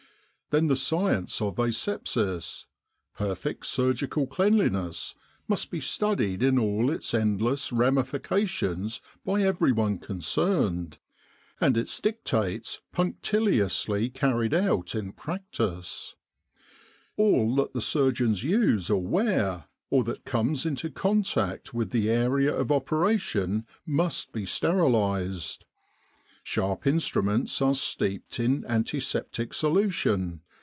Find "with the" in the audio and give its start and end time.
21.73-22.09